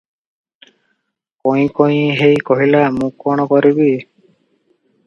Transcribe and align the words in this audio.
କଇଁ 1.47 1.67
କଇଁ 1.81 2.01
ହେଇ 2.23 2.43
କହିଲା, 2.49 2.83
ମୁଁ 2.99 3.13
କଣ 3.27 3.47
କରିବି? 3.55 3.93